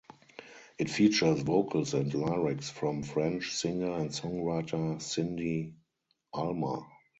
[0.79, 5.75] It features vocals and lyrics from French singer and songwriter Cindy
[6.33, 6.87] Alma.